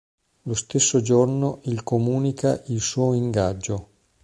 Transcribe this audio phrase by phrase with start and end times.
[0.45, 3.89] Lo stesso giorno il comunica il suo ingaggio.